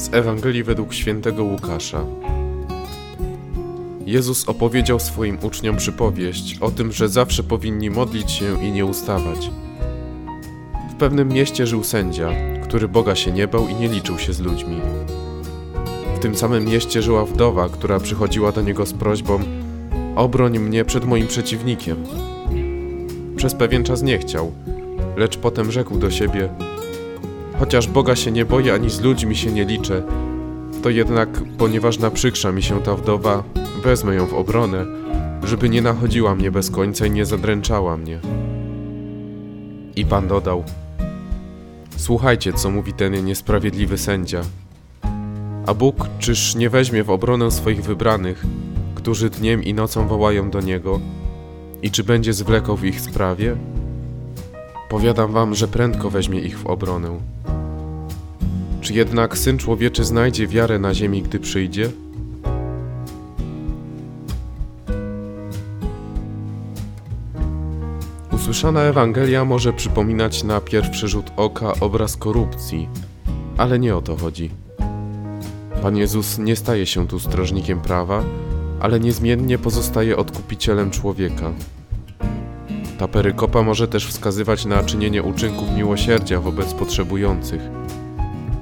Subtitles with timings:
[0.00, 2.04] Z Ewangelii według świętego Łukasza.
[4.06, 9.50] Jezus opowiedział swoim uczniom przypowieść o tym, że zawsze powinni modlić się i nie ustawać.
[10.90, 12.30] W pewnym mieście żył sędzia,
[12.62, 14.80] który Boga się nie bał i nie liczył się z ludźmi.
[16.16, 19.40] W tym samym mieście żyła wdowa, która przychodziła do niego z prośbą:
[20.16, 21.96] Obroń mnie przed moim przeciwnikiem.
[23.36, 24.52] Przez pewien czas nie chciał,
[25.16, 26.48] lecz potem rzekł do siebie:
[27.60, 30.02] Chociaż Boga się nie boję ani z ludźmi się nie liczę,
[30.82, 31.28] to jednak,
[31.58, 33.42] ponieważ naprzykrza mi się ta wdowa,
[33.82, 34.86] wezmę ją w obronę,
[35.42, 38.20] żeby nie nachodziła mnie bez końca i nie zadręczała mnie.
[39.96, 40.64] I Pan dodał:
[41.96, 44.40] Słuchajcie, co mówi ten niesprawiedliwy sędzia.
[45.66, 48.46] A Bóg czyż nie weźmie w obronę swoich wybranych,
[48.94, 51.00] którzy dniem i nocą wołają do Niego,
[51.82, 53.56] i czy będzie zwlekał w ich sprawie?
[54.88, 57.20] Powiadam wam, że prędko weźmie ich w obronę.
[58.80, 61.90] Czy jednak Syn Człowieczy znajdzie wiarę na ziemi, gdy przyjdzie?
[68.32, 72.88] Usłyszana Ewangelia może przypominać na pierwszy rzut oka obraz korupcji,
[73.56, 74.50] ale nie o to chodzi.
[75.82, 78.24] Pan Jezus nie staje się tu strażnikiem prawa,
[78.80, 81.52] ale niezmiennie pozostaje odkupicielem człowieka.
[82.98, 87.60] Ta perykopa może też wskazywać na czynienie uczynków miłosierdzia wobec potrzebujących.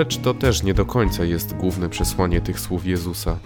[0.00, 3.38] Lecz to też nie do końca jest główne przesłanie tych słów Jezusa.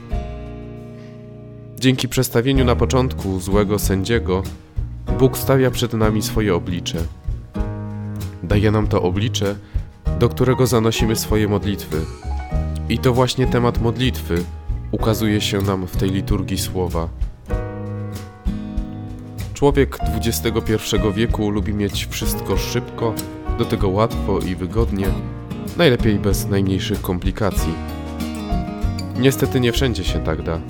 [1.80, 4.42] Dzięki przestawieniu na początku złego sędziego,
[5.18, 6.98] Bóg stawia przed nami swoje oblicze.
[8.42, 9.56] Daje nam to oblicze,
[10.18, 12.00] do którego zanosimy swoje modlitwy.
[12.88, 14.44] I to właśnie temat modlitwy
[14.90, 17.08] ukazuje się nam w tej liturgii słowa.
[19.54, 23.14] Człowiek XXI wieku lubi mieć wszystko szybko,
[23.58, 25.06] do tego łatwo i wygodnie,
[25.76, 27.74] najlepiej bez najmniejszych komplikacji.
[29.18, 30.60] Niestety nie wszędzie się tak da.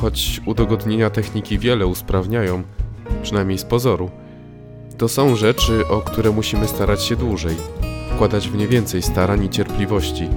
[0.00, 2.62] Choć udogodnienia techniki wiele usprawniają,
[3.22, 4.10] przynajmniej z pozoru,
[4.98, 7.56] to są rzeczy, o które musimy starać się dłużej,
[8.14, 10.28] wkładać w nie więcej starań i cierpliwości,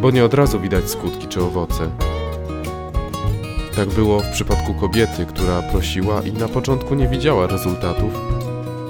[0.00, 1.90] bo nie od razu widać skutki czy owoce.
[3.76, 8.12] Tak było w przypadku kobiety, która prosiła i na początku nie widziała rezultatów,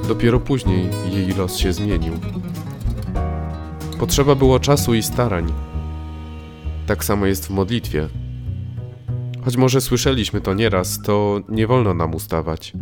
[0.08, 2.12] dopiero później jej los się zmienił.
[4.00, 5.52] Potrzeba było czasu i starań.
[6.86, 8.08] Tak samo jest w modlitwie.
[9.44, 12.72] Choć może słyszeliśmy to nieraz, to nie wolno nam ustawać.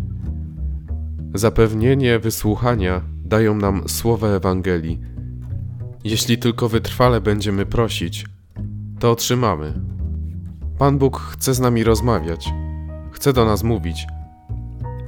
[1.35, 5.01] Zapewnienie wysłuchania dają nam słowa Ewangelii.
[6.05, 8.27] Jeśli tylko wytrwale będziemy prosić,
[8.99, 9.73] to otrzymamy.
[10.79, 12.51] Pan Bóg chce z nami rozmawiać,
[13.13, 14.07] chce do nas mówić,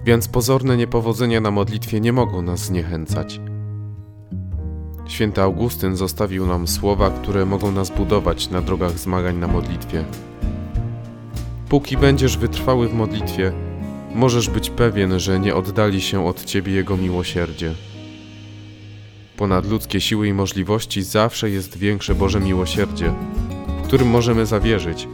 [0.04, 3.40] więc pozorne niepowodzenia na modlitwie nie mogą nas zniechęcać.
[5.10, 10.04] Święty Augustyn zostawił nam słowa, które mogą nas budować na drogach zmagań na modlitwie.
[11.68, 13.52] Póki będziesz wytrwały w modlitwie,
[14.14, 17.74] możesz być pewien, że nie oddali się od ciebie Jego miłosierdzie.
[19.36, 23.12] Ponad ludzkie siły i możliwości zawsze jest większe Boże miłosierdzie,
[23.84, 25.08] którym możemy zawierzyć,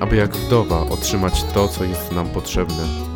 [0.00, 3.12] aby jak wdowa otrzymać to, co jest nam potrzebne.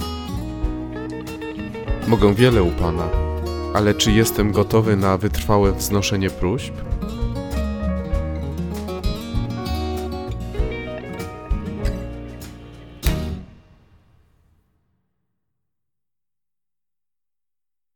[2.09, 3.26] Mogę wiele u Pana,
[3.75, 6.73] ale czy jestem gotowy na wytrwałe wznoszenie próśb?